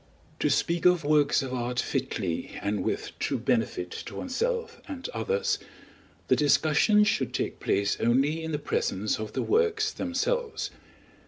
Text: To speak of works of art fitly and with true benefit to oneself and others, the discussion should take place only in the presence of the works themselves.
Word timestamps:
To 0.39 0.49
speak 0.49 0.87
of 0.87 1.03
works 1.03 1.43
of 1.43 1.53
art 1.53 1.79
fitly 1.79 2.55
and 2.63 2.83
with 2.83 3.11
true 3.19 3.37
benefit 3.37 3.91
to 4.07 4.15
oneself 4.15 4.81
and 4.87 5.07
others, 5.09 5.59
the 6.27 6.35
discussion 6.35 7.03
should 7.03 7.35
take 7.35 7.59
place 7.59 7.97
only 7.99 8.43
in 8.43 8.51
the 8.51 8.57
presence 8.57 9.19
of 9.19 9.33
the 9.33 9.43
works 9.43 9.91
themselves. 9.91 10.71